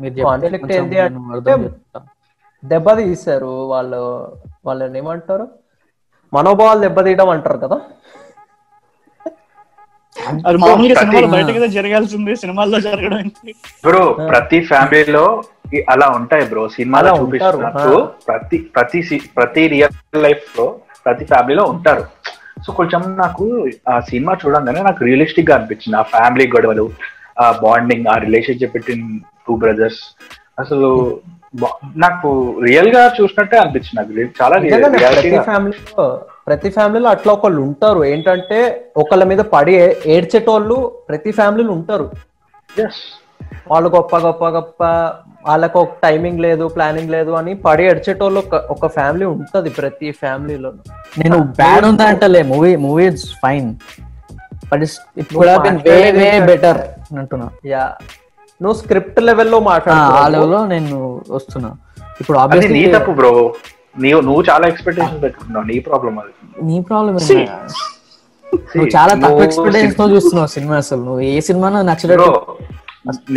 మీరు 0.00 0.14
కొంచెం 0.58 0.84
ఏంటి 0.84 1.00
అంటే-. 1.00 2.00
దెబ్బ 2.64 2.96
తీశారు 2.96 3.66
వాళ్ళు. 3.66 4.32
వాళ్ళని 4.66 4.98
ఏమంటారు? 4.98 5.48
మనోభావాలు 6.34 6.80
దెబ్బతీయడం 6.80 7.28
అంటారు 7.28 7.58
కదా? 7.58 7.80
అది 10.26 10.56
మామూలుగా 10.56 10.94
ప్రతి- 10.94 10.98
సినిమాలో 10.98 11.26
బయట 11.26 11.56
కదా 11.56 11.66
జరగాల్సింది 11.66 12.36
సినిమాల్లో 12.36 12.80
జరగడం? 12.80 13.30
బ్రో 13.84 14.12
ప్రతి 14.12 14.60
ఫ్యామిలీలో 14.60 15.42
అలా 15.90 16.08
ఉంటాయి 16.08 16.48
బ్రో 16.48 16.68
సినిమాలో 16.68 17.08
చూపిస్తున్నట్టు 17.20 18.08
ప్రతి 18.28 18.58
ప్రతి 18.74 19.20
ప్రతి 19.36 19.68
రియల్ 19.68 20.22
లైఫ్లో 20.22 20.74
ప్రతి 21.04 21.24
ఫ్యామిలీలో 21.24 21.64
ఉంటారు. 21.64 22.04
సో 22.66 22.72
కొంచెం 22.72 23.16
నాకు 23.18 23.66
ఆ 23.88 24.00
సినిమా 24.00 24.36
చూడంగానే 24.46 24.82
నాకు 24.82 25.04
రియలిస్టిక్గా 25.04 25.56
అనిపించింది. 25.56 25.96
ఆ 25.96 26.02
ఫ్యామిలీ 26.02 26.46
గొడవలు 26.46 26.90
ఆ 27.40 27.60
బాండింగ్ 27.62 28.06
ఆ 28.06 28.16
రిలేషన్షిప్ 28.16 28.72
బిట్వీన్ 28.72 29.20
టూ 29.48 29.56
బ్రదర్స్ 29.56 30.00
అసలు 30.58 31.20
నాకు 31.96 32.60
రియల్గా 32.64 33.14
చూసినట్టే 33.20 33.58
అనిపించింది 33.58 34.18
నాకు. 34.18 34.42
చాలా 34.42 34.58
నిజంగానే 34.58 34.98
ప్రతి 36.46 36.70
ఫ్యామిలీలో 36.70 37.10
అట్లా 37.10 37.32
ఒకళ్ళు 37.32 37.62
ఉంటారు. 37.62 38.04
ఏంటంటే 38.04 38.86
ఒకళ్ళ 38.96 39.24
మీద 39.24 39.38
పడి 39.38 39.74
ఏడ్చేటోళ్ళు 40.06 40.92
ప్రతి 41.08 41.30
ఫ్యామిలీలో 41.30 41.72
ఉంటారు. 41.72 42.10
వాళ్ళు 43.70 43.88
గొప్ప 43.88 44.16
గొప్ప 44.16 44.48
గొప్ప 44.48 44.84
వాళ్ళకు 45.46 45.80
ఒక 45.80 45.88
టైమింగ్ 46.02 46.40
లేదు 46.40 46.68
ప్లానింగ్ 46.68 47.10
లేదు 47.10 47.30
అని 47.30 47.54
పడి 47.54 47.84
ఏడ్చేటోళ్ళు 47.84 48.38
ఒక- 48.38 48.58
ఒక 48.58 48.86
ఫ్యామిలీ 48.86 49.24
ఉంటది 49.24 49.70
ప్రతి 49.70 50.10
ఫ్యామిలీలో. 50.10 50.72
నేను 51.18 51.38
బ్యాడ్ 51.38 51.84
ఉందా 51.84 52.04
అంటలే. 52.04 52.42
Movie 52.42 52.76
movie 52.76 53.06
it's 53.06 53.32
fine 53.42 53.74
but 54.72 54.82
it's 54.82 54.98
it 55.18 55.34
could 55.34 55.48
have 55.48 55.62
been 55.62 55.74
way 55.74 55.78
మాట్లాడేది 55.78 56.18
వే 56.18 56.24
ఏంటంటే- 56.24 56.46
బెటర్ 56.46 56.88
అంటున్నా. 57.18 57.50
యా 57.66 57.94
నువ్వు 58.62 58.78
స్క్రిప్ట్ 58.78 59.22
లెవెల్లో 59.22 59.58
ఆ 59.58 59.60
మాట్లాడు 59.60 60.30
లెవెల్లో 60.30 60.66
నేను 60.66 61.22
వస్తున్నా. 61.30 61.74
ఇప్పుడు 62.20 62.38
ఆబ్వియస్లీ 62.38 62.92
తప్పు 62.98 63.10
బ్రో 63.10 63.54
నీవు 63.94 64.20
నువ్వు 64.20 64.42
చాలా 64.42 64.64
ఎక్స్పెక్టేషన్ 64.68 65.22
పెట్టుకున్నావు 65.22 65.66
నీ 65.70 65.76
ప్రాబ్లం 65.88 66.14
అది. 66.18 66.32
నీ 66.68 66.76
ప్రాబ్లం 66.88 67.14
నువ్వు 68.74 68.88
చాలా 68.96 69.12
తక్కువ 69.22 69.44
ఎక్స్పెక్టేషన్స్తో 69.44 70.06
చూస్తున్నావు 70.14 70.50
సినిమా 70.54 70.74
అసలు. 70.76 71.02
నువ్వు 71.02 71.22
ఏ 71.30 71.40
సినిమా 71.48 71.68
నచ్చలేదు. 71.90 72.26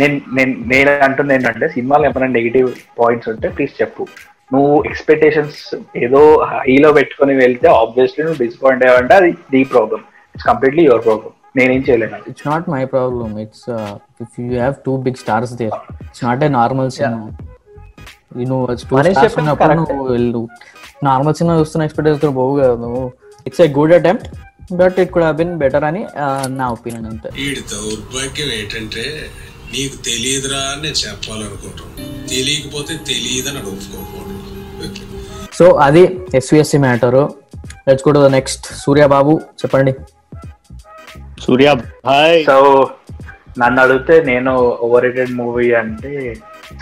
నేను 0.00 0.16
నేను 0.32 0.52
నేను 0.66 0.90
అంటుంది 1.06 1.34
ఏంటంటే 1.34 1.68
సినిమాలో 1.68 2.04
ఏమైనా 2.08 2.28
నెగిటివ్ 2.36 2.68
పాయింట్స్ 2.98 3.28
ఉంటే 3.32 3.48
ప్లీజ్ 3.48 3.72
చెప్పు. 3.80 4.02
నువ్వు 4.50 4.72
ఎక్స్పెక్టేషన్స్ 4.88 5.62
ఏదో 6.04 6.20
హైలో 6.50 6.90
పెట్టుకొని 6.92 7.34
వెళ్తే 7.40 7.68
ఆబ్వియస్లీ 7.78 8.20
నువ్వు 8.24 8.40
డిసప్పాయింట్ 8.42 8.84
అయ్యావంటే 8.84 9.14
అది 9.14 9.30
నీ 9.54 9.60
problem 9.72 10.02
it's 10.34 10.46
completely 10.46 10.82
your 10.84 11.02
problem 11.04 11.32
నేనేం 11.56 11.82
చేయలేను 11.88 12.18
it's 12.30 12.46
not 12.48 12.66
my 12.74 12.82
problem 12.94 13.32
it's 13.44 13.64
if 14.24 14.34
you 14.40 14.46
have 14.52 14.76
two 14.86 14.94
big 15.06 15.18
stars 15.24 15.54
there 15.62 15.74
it's 16.06 16.24
not 16.24 16.44
a 16.44 16.50
normal 16.58 16.90
cinema 16.90 17.20
నువ్వు 19.82 20.06
వెళ్ళు. 20.12 20.42
నార్మల్ 21.02 21.34
సినిమా 21.34 21.54
చూస్తున్న 21.58 21.84
ఎక్స్పెక్టేషన్ 21.84 22.36
పోవు 22.36 22.54
కదా 22.60 22.74
నువ్వు. 22.76 23.04
It's 23.46 23.60
a 23.60 23.68
good 23.72 23.94
attempt 23.94 24.28
but 24.72 24.96
it 25.00 25.10
could 25.12 25.24
have 25.24 25.36
better 25.58 25.84
అని 25.84 26.02
ఆ, 26.18 26.26
నా 26.56 26.66
ఒపీనియన్ 26.68 27.06
అంతే. 27.06 27.28
వీడి 27.36 27.62
దౌర్భాగ్యం 27.72 28.50
ఏంటంటే 28.52 29.04
నీకు 29.72 29.96
తెలియదురా 30.04 30.62
అని 30.72 30.82
నేను 30.82 30.98
తెలియకపోతే 32.28 32.94
తెలియదని 33.06 33.60
ఒప్పుకోకూడదు. 33.66 34.32
సో 35.58 35.66
అది 35.80 36.02
S V S C 36.34 36.78
matter 36.78 37.18
let's 37.88 38.04
go 38.08 38.12
to 38.12 38.18
the 38.18 38.30
next 38.32 38.66
Surya 38.76 39.06
Babu 39.06 39.32
చెప్పండి. 39.60 39.92
సూర్య 41.44 41.68
భాయ్ 42.06 42.38
సో 42.44 42.56
నన్ను 43.58 43.80
అడిగితే 43.82 44.20
నేను 44.22 44.52
ఓవర్ 44.80 45.04
రేటెడ్ 45.04 45.32
మూవీ 45.32 45.68
అంటే 45.74 46.12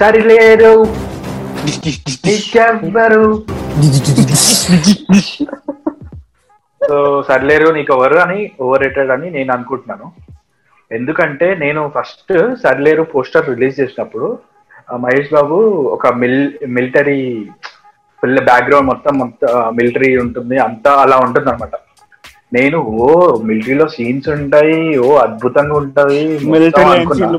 సరిలేరు 0.00 0.73
నీకెవ్వరు 2.26 3.25
సో 6.80 6.97
సర్లేరు 7.28 7.68
నీకు 7.76 7.90
ఎవరు 7.97 8.18
అని 8.25 8.40
ఓవర్ 8.64 8.83
రేటెడ్ 8.85 9.12
అని 9.14 9.28
నేను 9.37 9.50
అనుకుంటున్నాను. 9.52 10.06
ఎందుకంటే 10.90 11.47
నేను 11.62 11.80
ఫస్ట్ 11.94 12.33
సర్లేరు 12.64 13.04
పోస్టర్ 13.12 13.49
రిలీజ్ 13.52 13.78
చేసినప్పుడు 13.80 14.26
మహేష్ 15.04 15.33
బాబు 15.37 15.59
ఒక 15.94 16.06
మిల్ 16.23 16.40
మిలిటరీ 16.76 17.21
ఫుల్ 18.23 18.40
బ్యాక్గ్రౌండ్ 18.50 18.88
మొత్తం 18.92 19.14
మొత్తం 19.23 19.49
మిలిటరీ 19.78 20.11
ఉంటుంది 20.25 20.59
అంతా 20.66 20.92
అలా 21.04 21.16
ఉంటుంది 21.26 21.49
అనమాట 21.52 21.75
నేను 22.56 22.78
ఓ 22.97 23.06
మిలిటరీలో 23.49 23.87
సీన్స్ 23.97 24.28
ఉంటాయి 24.37 24.76
ఓ 25.06 25.09
అద్భుతంగా 25.25 25.75
అనుకున్నాడు 26.94 27.33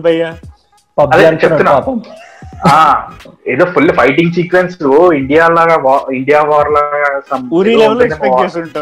చెప్తున్నా. 1.43 1.73
ఏదో 3.51 3.65
full 3.73 3.91
fighting 3.97 4.33
sequence 4.33 4.75
oh 4.91 4.99
India 5.13 5.45
లాగా 5.55 5.75
ఇండియా 6.13 6.39
వార్ 6.49 6.69
లాగా 6.75 7.09
ఊరి 7.57 7.73
లెవెల్ 7.75 8.03
ఎక్స్పెక్ట్. 8.05 8.79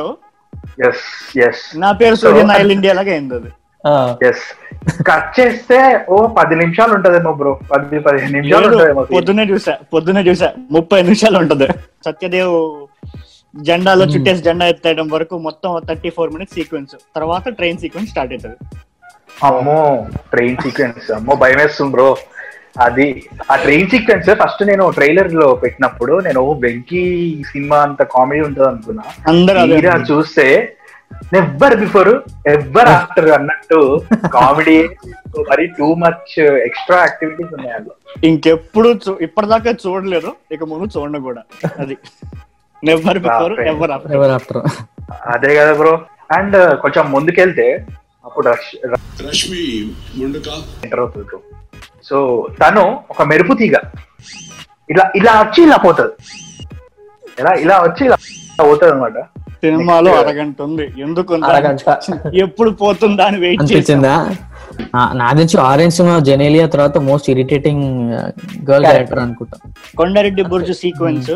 నా 1.77 1.89
పేరు 1.99 2.15
ఇండియా 2.71 2.93
లాగా 2.93 3.11
అయింది 3.11 3.35
అది. 3.39 3.51
ఆ, 3.83 3.93
ఎస్ 4.27 4.43
కట్ 5.07 5.31
చేస్తే 5.37 5.77
ఓ 6.09 6.17
పది 6.37 6.55
నిమిషాలు 6.55 6.93
ఉంటదేమో 6.97 7.31
బ్రో 7.33 7.51
పది 7.71 7.99
పదిహేను 8.05 8.33
నిమిషాలు 8.37 8.67
ఉంటదేమో 8.69 9.01
పొద్దున్నే 9.13 9.45
చూసా 9.51 9.73
పొద్దున్నే 9.93 10.23
చూసా. 10.29 10.47
ముప్పై 10.71 10.99
నిమిషాలు 11.01 11.37
ఉంటది. 11.37 11.67
సత్యదేవ్ 12.05 12.55
జెండాలో 13.53 14.05
చుట్టేసి 14.13 14.41
జెండా 14.45 14.65
ఎత్తేయడం 14.67 15.07
వరకు 15.11 15.35
మొత్తం 15.39 15.73
థర్టీ 15.89 16.09
ఫోర్ 16.09 16.31
మినిట్స్ 16.31 16.55
సీక్వెన్స్ 16.55 16.95
తర్వాత 17.15 17.49
ట్రైన్ 17.59 17.81
సీక్వెన్స్ 17.83 18.09
స్టార్ట్ 18.11 18.33
అవుతుంది 18.35 18.57
అమ్మో 19.47 19.77
ట్రైన్ 20.31 20.57
సీక్వెన్స్ 20.63 21.05
అమ్మో 21.11 21.35
భయం 21.35 21.59
వేస్తుంది 21.61 21.91
బ్రో 21.91 22.07
అది 22.75 23.07
ఆ 23.51 23.55
ట్రైన్ 23.55 23.89
సీక్వెన్స్ 23.89 24.29
ఫస్ట్ 24.41 24.63
నేను 24.63 24.91
ట్రైలర్లో 24.91 25.47
పెట్టినప్పుడు 25.55 26.13
నేను 26.19 26.51
వెంకీ 26.63 27.03
సినిమా 27.51 27.77
అంత 27.77 28.03
కామెడీ 28.03 28.41
ఉంటుంది 28.47 28.67
అనుకున్నా. 28.67 29.03
చూస్తే 30.09 30.45
ఎవ్వర్ 31.35 31.75
బిఫోర్ 31.75 32.09
ఎవ్వర్ 32.47 32.89
ఆఫ్టర్ 32.89 33.29
అన్నట్టు 33.31 33.79
కామెడీ 34.29 34.77
మరి 35.49 35.67
టూ 35.77 35.87
మచ్ 35.95 36.33
ఎక్స్ట్రా 36.67 36.97
యాక్టివిటీస్ 37.01 37.53
ఉన్నాయి 37.53 37.75
అందులో. 37.77 37.95
ఇంకెప్పుడు 38.23 38.89
ఇప్పటిదాకా 39.27 39.71
చూడలేదు 39.85 40.31
ఇక 40.51 40.63
ముందు 40.63 40.89
చూడను 40.95 41.21
కూడా 41.21 41.43
అది. 41.83 41.97
Never 42.83 43.19
before. 43.19 43.53
Ever 43.71 43.93
ever 44.17 44.33
after 44.37 44.61
అదే 45.33 45.51
కదా 45.59 45.73
బ్రో 45.73 45.93
అండ్ 46.37 46.57
కొంచెం 46.83 47.11
ముందుకెళ్తే 47.11 47.67
అప్పుడు 48.25 48.45
రష్ 48.49 48.71
రష్మి 49.27 49.63
ఎంటర్ 50.25 50.49
అవుతుంది 51.01 51.25
బ్రో 51.25 51.39
సో 52.03 52.47
తను 52.67 52.99
ఒక 53.09 53.21
మెరుపు 53.21 53.53
తీగ. 53.53 53.73
ఇలా 54.89 55.11
ఇలా 55.15 55.31
వచ్చి 55.41 55.63
ఇలా 55.63 55.77
పోతుంది. 55.77 56.11
ఇలా 57.39 57.53
ఇలా 57.53 57.79
వచ్చి 57.81 58.05
ఇలా 58.05 58.15
పోతుంది 58.61 58.93
అనమాట 58.93 59.13
సినిమాలో 59.47 60.11
అరగంట 60.13 60.61
ఉంది. 60.61 60.91
ఎందుకు. 61.01 61.33
ఎప్పుడు 62.37 62.69
పోతుందా 62.69 63.25
అని 63.25 63.39
వెయిట్ 63.39 63.63
చేసి. 63.63 63.73
అనిపించిందా 63.75 64.35
నా- 64.95 65.37
తెలిసి 65.37 65.57
ఆరెంజ్ 65.57 65.93
సినిమా 65.93 66.19
జెనేలియా 66.19 66.67
తర్వాత 66.67 66.97
మోస్ట్ 66.97 67.29
ఇరిటేటింగ్ 67.29 68.11
గర్ల్ 68.69 68.85
క్యారెక్టర్ 68.85 69.19
అనుకుంటా. 69.19 69.71
కొండారెడ్డి 69.97 70.43
బుర్జు 70.43 70.73
సీక్వెన్స్ 70.73 71.31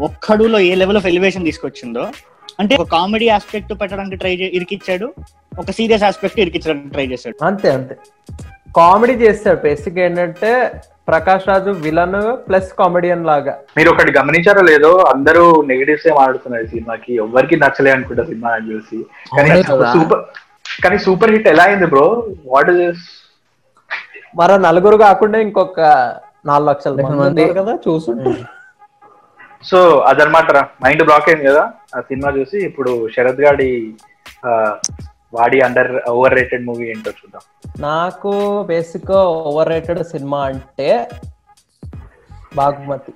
ఒక్కడులో 0.00 0.58
ఏ 0.58 0.74
లెవెల్ 0.74 0.96
ఆఫ్ 0.96 1.06
ఎలివేషన్ 1.06 1.44
తీసుకొచ్చిందో. 1.44 2.06
అంటే 2.60 2.76
ఒక 2.76 2.88
కామెడీ 2.88 3.28
ఆస్పెక్ట్ 3.28 3.80
పెట్టడానికి 3.80 4.16
ట్రై 4.16 4.34
ఇరికిచ్చాడు. 4.34 5.14
ఒక 5.58 5.70
సీరియస్ 5.70 6.02
ఆస్పెక్ట్ 6.02 6.40
ఇరికించడానికి 6.40 6.88
ట్రై 6.88 7.06
చేశాడు. 7.06 7.44
అంతే 7.44 7.70
అంతే. 7.70 7.96
కామెడీ 8.74 9.14
చేస్తాడు. 9.22 9.58
బేసిక్ 9.64 9.98
ఏంటంటే 9.98 10.50
Prakash 11.08 11.48
Raj 11.48 11.70
villain 11.84 12.16
plus 12.46 12.68
comedian 12.78 13.26
లాగా. 13.26 13.54
మీరు 13.76 13.88
ఒకటి 13.92 14.10
గమనించారో 14.18 14.62
లేదో 14.68 14.92
అందరూ 15.12 15.42
నెగిటివ్స్ 15.70 16.06
ఏ 16.06 16.14
మాడుతున్నారు 16.18 16.64
ఈ 16.64 16.72
సినిమాకి. 16.74 17.12
ఎవరికి 17.24 17.56
నచ్చలే 17.62 17.90
అనుకుంటా 17.90 18.24
సినిమా 18.30 18.50
నాకు 18.50 18.68
తెలిసి 18.68 18.98
కానీ. 19.36 19.50
సూపర్ 19.94 20.22
కానీ 20.82 20.98
సూపర్ 21.06 21.32
హిట్ 21.34 21.48
ఎలా 21.48 21.64
అయింది 21.64 21.86
బ్రో? 21.86 22.06
వాట్ 22.46 22.70
ఇస్ 22.78 23.02
మరో 24.36 24.56
నలుగురు 24.66 24.96
కాకుండా 24.98 25.38
ఇంకొక 25.38 25.80
నాలుగు 26.46 26.68
లక్షల 26.70 27.02
మంది 27.18 27.44
కదా 27.58 27.72
చూసుంటే. 27.86 28.30
సో 29.64 29.78
అదనమాట 30.10 30.50
మైండ్ 30.84 31.04
బ్లాక్ 31.08 31.28
అయింది 31.28 31.46
కదా. 31.50 31.64
ఆ 31.94 32.00
సినిమా 32.08 32.30
చూసి 32.38 32.56
ఇప్పుడు 32.68 32.92
శరత్ 33.14 33.42
గాడి 33.44 33.70
ఆ, 34.46 34.50
వాడి 35.32 35.58
అండర్ 35.66 35.90
ఓవర్ 36.14 36.34
రేటెడ్ 36.38 36.64
మూవీ 36.68 36.86
ఏంటో 36.92 37.10
చూద్దాం. 37.18 37.42
నాకు 37.86 38.32
బేసిక్గా 38.70 39.20
ఓవర్ 39.50 39.70
రేటెడ్ 39.74 40.02
సినిమా 40.12 40.40
అంటే 40.52 40.88
బాగుమతి. 42.58 43.12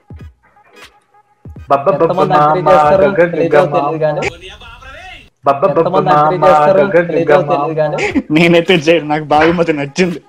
నేనైతే 8.37 8.75
చేయను 8.87 9.09
నాకు 9.13 9.27
బాగుమతి 9.35 9.73
నచ్చింది. 9.81 10.21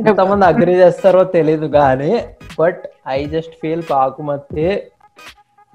ఎంతమంది 0.00 0.44
అగ్రి 0.50 0.74
చేస్తారో 0.82 1.22
తెలీదు 1.36 1.66
కానీ 1.78 2.12
but 2.60 2.82
I 3.16 3.20
just 3.34 3.54
feel 3.60 3.84
Bhagamathi 3.90 4.66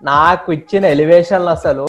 నాకు 0.03 0.47
ఇచ్చిన 0.57 0.85
ఎలివేషన్లు 0.95 1.51
అసలు 1.57 1.85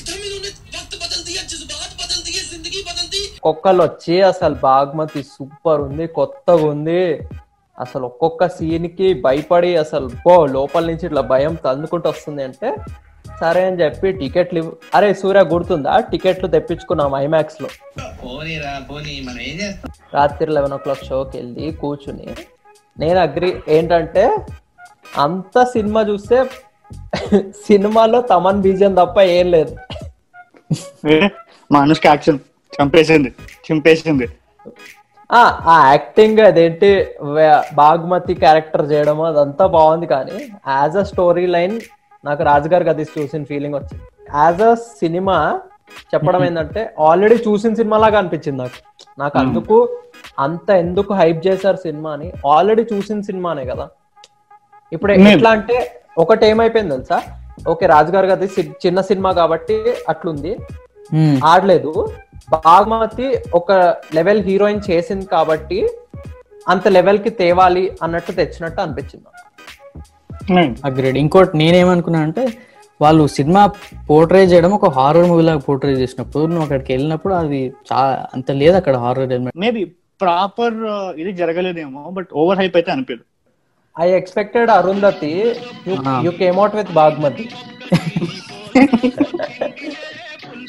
ఒక్కొక్కరు 3.43 3.83
వచ్చి 3.83 4.15
అసలు 4.29 4.55
బాగుమతి 4.65 5.21
సూపర్ 5.29 5.81
ఉంది 5.85 6.07
కొత్తగా 6.17 6.65
ఉంది 6.71 7.03
అసలు 7.79 8.05
ఒక్కొక్క 8.09 8.47
సీన్కి 8.57 9.07
భయపడి 9.23 9.71
అసలు 9.83 10.09
పో 10.25 10.35
లోపల 10.55 10.85
నుంచి 10.89 11.05
ఇట్లా 11.09 11.23
భయం 11.31 11.55
తన్నుకుంటూ 11.63 12.09
వస్తుంది 12.13 12.43
అంటే 12.49 12.71
సరే 13.41 13.61
అని 13.67 13.79
చెప్పి 13.81 14.09
టికెట్లు 14.19 14.59
ఇవ్వు- 14.61 14.75
అరే 14.97 15.09
సూర్య 15.21 15.43
గుర్తుందా? 15.51 15.93
టికెట్లు 16.11 16.49
తెప్పించుకున్నాం 16.55 17.13
ఐమాక్స్లో 17.19 17.69
పోనీరా 18.21 18.73
పోనీ 18.89 19.15
మనం 19.27 19.41
ఏం 19.43 19.57
చేస్తాం? 19.61 19.91
రాత్రి 20.15 20.51
లెవెన్ 20.53 20.75
ఓ 20.77 20.83
క్లాక్ 20.85 21.07
షోకి 21.09 21.37
వెళ్ళి 21.39 21.67
కూర్చుని 21.81 22.29
నేను 22.99 23.19
అగ్రి 23.25 23.51
ఏంటంటే 23.77 24.25
అంత 25.19 25.65
సినిమా 25.73 26.03
చూస్తే 26.11 26.39
సినిమాలో 27.65 28.21
తమన్ 28.31 28.63
బీజం 28.63 28.93
తప్ప 28.97 29.17
ఏం 29.35 29.47
లేదు. 29.55 29.73
ఏ, 31.09 31.17
మా 31.71 31.79
అనుష్క 31.83 32.05
యాక్షన్ 32.09 32.39
చంపేసింది 32.81 33.31
చింపేసింది. 33.67 34.27
ఆ 35.31 35.41
యాక్టింగ్ 35.87 36.41
అదేంటి 36.47 36.89
బాగ్మతి 37.81 38.35
క్యారెక్టర్ 38.43 38.85
చేయడం 38.91 39.19
అదంతా 39.29 39.65
బాగుంది 39.77 40.07
కానీ 40.13 40.39
యాజ్ 40.73 40.97
అ 40.97 41.05
స్టోరీ 41.11 41.45
లైన్ 41.55 41.77
నాకు 42.25 42.43
రాజుగారి 42.49 42.87
గది 42.89 43.05
చూసిన 43.13 43.43
ఫీలింగ్ 43.51 43.77
వచ్చింది. 43.79 44.05
యాజ్ 44.37 44.63
అ 44.63 44.73
సినిమా 45.01 45.37
చెప్పడం 46.13 46.43
ఏంటంటే 46.49 46.81
ఆల్రెడీ 47.09 47.37
చూసిన 47.47 47.73
సినిమా 47.81 47.97
లాగా 47.99 48.19
అనిపించింది 48.23 48.59
నాకు. 48.63 48.79
నాకు 49.19 49.37
అందుకు 49.45 49.77
అంత 50.45 50.69
ఎందుకు 50.85 51.13
హైప్ 51.21 51.41
చేశారు 51.47 51.79
సినిమాని? 51.87 52.29
ఆల్రెడీ 52.55 52.85
చూసిన 52.93 53.21
సినిమానే 53.29 53.65
కదా. 53.73 53.87
ఇప్పుడు. 54.93 55.13
ఎట్లా 55.27 55.51
అంటే 55.57 55.77
ఒకటి 56.19 56.45
ఏమైపోయింది 56.47 56.95
తెలుసా? 56.95 57.19
ఓకే 57.71 57.85
రాజుగారి 57.93 58.29
గది 58.31 58.47
చిన్న 58.85 59.01
సినిమా 59.11 59.31
కాబట్టి 59.41 59.77
అట్లుంది. 60.13 60.53
ఆడలేదు. 61.51 61.93
బాగ్మతి 62.55 63.27
ఒక 63.59 63.73
లెవెల్ 64.17 64.43
హీరోయిన్ 64.49 64.83
చేసింది 64.91 65.27
కాబట్టి 65.35 65.79
అంత 66.73 66.89
లెవెల్కి 66.97 67.31
తేవాలి 67.41 67.85
అన్నట్టు 68.05 68.33
తెచ్చినట్టు 68.41 68.81
అనిపించింది. 68.85 69.29
అగ్రేడ్ 70.89 71.19
ఇంకోటి 71.23 71.59
నేనేమనుకున్నా 71.63 72.21
అంటే 72.27 72.45
వాళ్ళు 73.03 73.25
సినిమా 73.37 73.63
పోర్ట్రే 74.09 74.43
చేయడం 74.53 74.73
ఒక 74.79 74.89
హారర్ 74.97 75.27
మూవీ 75.31 75.45
లాగా 75.49 75.63
పోర్ట్రే 75.67 75.93
చేసినప్పుడు 76.03 76.45
నువ్వు 76.51 76.65
అక్కడికి 76.67 76.91
వెళ్ళినప్పుడు 76.95 77.35
అది 77.43 77.61
చాలా 77.91 78.09
అంత 78.37 78.51
లేదు 78.63 78.77
అక్కడ 78.81 78.97
హారర్ 79.05 79.25
ఎలిమెంట్ 79.37 79.61
మేబీ 79.65 79.83
ప్రాపర్ 80.23 80.79
ఇది 81.23 81.33
జరగలేదేమో 81.41 82.03
బట్ 82.17 82.31
ఓవర్ 82.41 82.59
హైప్ 82.61 82.77
అయితే 82.81 82.91
అనిపించదు. 82.95 83.25
I 83.97 84.09
expected 84.21 84.71
Arundhati 84.79 85.33
you 86.27 86.33
came 86.43 86.59
out 86.63 86.77
with 86.81 86.93
Bhagamathi 87.01 87.47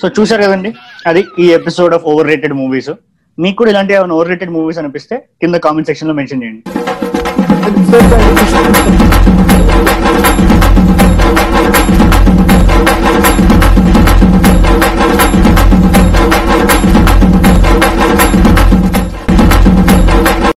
so 0.02 0.08
చూసారు 0.18 0.42
కదండి 0.44 0.72
అది 1.08 1.24
ఈ 1.40 1.48
episode 1.52 1.94
of 1.94 2.06
over 2.06 2.30
rated 2.32 2.56
movies 2.62 2.92
మీకు 3.38 3.58
కూడా 3.58 3.72
ఇలాంటి 3.72 3.94
ఏమైనా 3.94 4.16
ఓవర్ 4.16 4.32
రేటెడ్ 4.34 4.54
మూవీస్ 4.54 4.80
అనిపిస్తే 4.80 5.18
కింద 5.42 5.56
కామెంట్ 5.60 5.90
సెక్షన్లో 5.92 6.16
మెన్షన్ 6.16 6.44
చేయండి 6.44 6.64